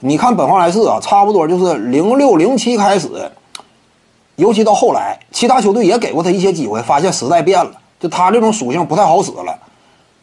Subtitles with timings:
[0.00, 3.08] 你看本华莱士啊，差不多就是零六零七开始，
[4.36, 9.58] 尤其到后来，其他球队也给过他一些机会，发现时代变了，就他这种属性不太好使了。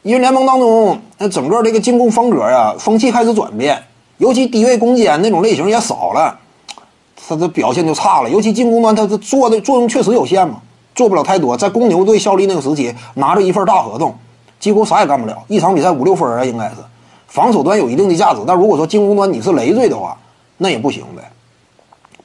[0.01, 3.83] 因为联盟当中，那整个这个进攻风格呀，风气开始转变，
[4.17, 6.39] 尤其低位攻坚那种类型也少了，
[7.27, 8.29] 他的表现就差了。
[8.29, 10.61] 尤其进攻端，他这做的作用确实有限嘛，
[10.93, 11.57] 做不了太多。
[11.57, 14.15] 在公牛队效力那个时期，拿着一份大合同，
[14.57, 16.75] 几乎啥也干不了，一场比赛五六分啊，应该是。
[17.27, 20.17] 防守端有一定的价值，但如果说进攻端你是累赘的话，
[20.57, 21.31] 那也不行呗。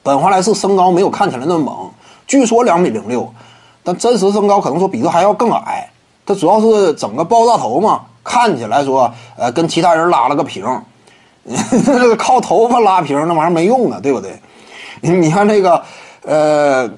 [0.03, 1.91] 本华莱士身高没有看起来那么猛，
[2.25, 3.31] 据说两米零六，
[3.83, 5.89] 但真实身高可能说比这还要更矮。
[6.25, 10.65] 他主要是整个爆炸头嘛，看起来说呃跟其他人拉了个平，
[12.17, 14.39] 靠头发拉平那玩意儿没用的，对不对？
[15.01, 15.83] 你看这个
[16.23, 16.89] 呃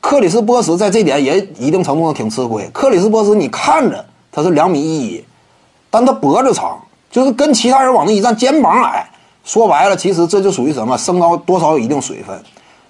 [0.00, 2.68] 克里斯波什在这点也一定程度上挺吃亏。
[2.72, 5.24] 克里斯波什你看着他是两米一一，
[5.88, 6.78] 但他脖子长。
[7.14, 9.08] 就是跟其他人往那一站，肩膀矮，
[9.44, 10.98] 说白了，其实这就属于什么？
[10.98, 12.36] 身高多少有一定水分。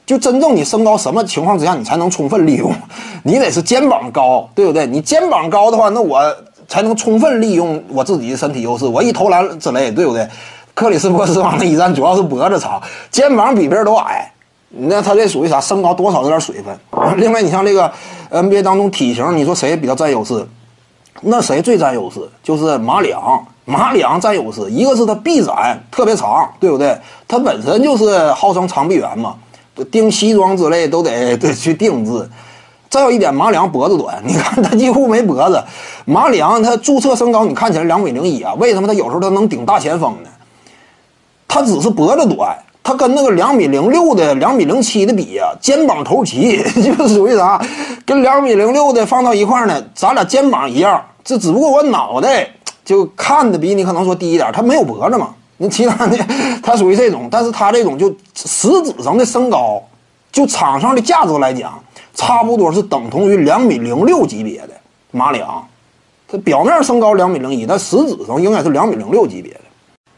[0.07, 2.73] 就真正你身高什么情况之下，你才能充分利用？
[3.23, 4.87] 你得是肩膀高，对不对？
[4.87, 6.19] 你肩膀高的话，那我
[6.67, 10.27] 才能充分利用我自己的身体优势，我一投篮之类，对不对？
[10.73, 14.33] 克里斯波斯往那一站，主要是脖子长，肩膀比别人都矮，
[14.71, 15.61] 那他这属于啥？
[15.61, 16.75] 身高多少有点水分。
[17.19, 17.93] 另外，你像这个
[18.31, 20.47] NBA 当中体型，你说谁比较占优势？
[21.21, 22.21] 那谁最占优势？
[22.43, 23.45] 就是马里昂。
[23.67, 26.99] 马里昂占优势，一个是他臂展特别长，对不对？
[27.27, 29.37] 他本身就是号称长臂猿嘛，
[29.91, 32.29] 钉西装之类都得 得去定制。
[32.91, 35.65] 再有一点，马里昂脖子短，你看他几乎没脖子。
[36.05, 40.29] 马里昂他注册身高，你看起来两米零一啊，为什么他有时候他能顶大前锋呢？
[41.49, 42.55] 他只是脖子短，
[42.95, 47.61] 跟那个两米零六的、两米零七的比呀，肩膀头齐， 就是属于啥？
[48.07, 52.49] 跟两米零六的放到一块呢，咱俩肩膀一样，这只不过我脑袋。
[52.85, 55.35] 就看的比你可能说低一点，他没有脖子嘛？
[55.57, 56.19] 你其他的
[56.63, 59.83] 他属于这种，但是他这种就实质上的身高，
[60.31, 61.83] 就场上的价值来讲，
[62.15, 64.75] 差不多是等同于两米零六级别的
[65.13, 65.67] 马里昂。
[66.31, 69.61] 他表面身高两米零一，但实质上应该是两米零六级别的。